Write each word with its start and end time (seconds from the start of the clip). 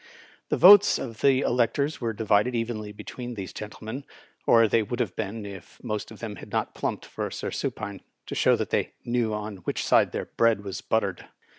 The 0.49 0.57
votes 0.57 0.97
of 0.97 1.21
the 1.21 1.41
electors 1.41 2.01
were 2.01 2.11
divided 2.11 2.55
evenly 2.55 2.91
between 2.91 3.35
these 3.35 3.53
gentlemen, 3.53 4.03
or 4.47 4.67
they 4.67 4.81
would 4.81 4.99
have 4.99 5.15
been 5.15 5.45
if 5.45 5.79
most 5.83 6.09
of 6.09 6.17
them 6.17 6.37
had 6.37 6.51
not 6.51 6.73
plumped 6.73 7.05
for 7.05 7.29
Sir 7.29 7.51
Supiae, 7.51 7.99
to 8.25 8.33
show 8.33 8.55
that 8.55 8.71
they 8.71 8.93
knew 9.05 9.31
on 9.31 9.57
which 9.57 9.85
side 9.85 10.11
their 10.11 10.25
bread 10.25 10.63
was 10.63 10.81
buttered. 10.81 11.27